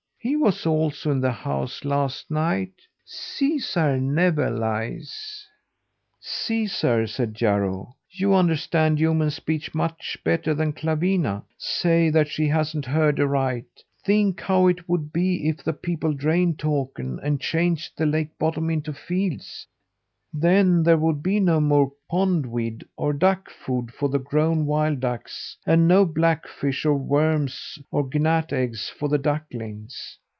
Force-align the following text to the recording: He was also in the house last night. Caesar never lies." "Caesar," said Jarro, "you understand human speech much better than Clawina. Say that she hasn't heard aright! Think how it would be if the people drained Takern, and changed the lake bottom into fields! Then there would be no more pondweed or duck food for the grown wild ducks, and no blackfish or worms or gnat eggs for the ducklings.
He 0.23 0.35
was 0.35 0.67
also 0.67 1.09
in 1.09 1.19
the 1.21 1.31
house 1.31 1.83
last 1.83 2.29
night. 2.29 2.73
Caesar 3.05 3.97
never 3.99 4.51
lies." 4.51 5.47
"Caesar," 6.19 7.07
said 7.07 7.33
Jarro, 7.33 7.95
"you 8.11 8.35
understand 8.35 8.99
human 8.99 9.31
speech 9.31 9.73
much 9.73 10.19
better 10.23 10.53
than 10.53 10.73
Clawina. 10.73 11.41
Say 11.57 12.11
that 12.11 12.27
she 12.27 12.47
hasn't 12.49 12.85
heard 12.85 13.19
aright! 13.19 13.81
Think 14.05 14.41
how 14.41 14.67
it 14.67 14.87
would 14.87 15.11
be 15.11 15.49
if 15.49 15.63
the 15.63 15.73
people 15.73 16.13
drained 16.13 16.59
Takern, 16.59 17.17
and 17.23 17.41
changed 17.41 17.93
the 17.97 18.05
lake 18.05 18.37
bottom 18.37 18.69
into 18.69 18.93
fields! 18.93 19.65
Then 20.33 20.83
there 20.83 20.95
would 20.97 21.21
be 21.21 21.41
no 21.41 21.59
more 21.59 21.91
pondweed 22.09 22.85
or 22.95 23.11
duck 23.11 23.49
food 23.49 23.91
for 23.93 24.07
the 24.07 24.17
grown 24.17 24.65
wild 24.65 25.01
ducks, 25.01 25.57
and 25.65 25.89
no 25.89 26.05
blackfish 26.05 26.85
or 26.85 26.93
worms 26.95 27.77
or 27.91 28.09
gnat 28.13 28.53
eggs 28.53 28.87
for 28.87 29.09
the 29.09 29.17
ducklings. 29.17 30.17